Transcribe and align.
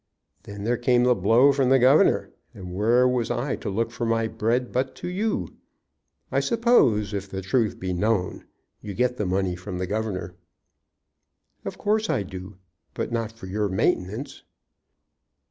Then 0.45 0.63
there 0.63 0.77
came 0.77 1.03
the 1.03 1.13
blow 1.13 1.51
from 1.51 1.69
the 1.69 1.77
governor, 1.77 2.31
and 2.55 2.73
where 2.73 3.07
was 3.07 3.29
I 3.29 3.55
to 3.57 3.69
look 3.69 3.91
for 3.91 4.03
my 4.03 4.27
bread 4.27 4.71
but 4.71 4.95
to 4.95 5.07
you? 5.07 5.57
I 6.31 6.39
suppose, 6.39 7.13
if 7.13 7.29
the 7.29 7.43
truth 7.43 7.79
be 7.79 7.93
known, 7.93 8.43
you 8.81 8.95
get 8.95 9.17
the 9.17 9.27
money 9.27 9.55
from 9.55 9.77
the 9.77 9.85
governor." 9.85 10.33
"Of 11.65 11.77
course 11.77 12.09
I 12.09 12.23
do. 12.23 12.55
But 12.95 13.11
not 13.11 13.31
for 13.31 13.45
your 13.45 13.69
maintenance." 13.69 14.41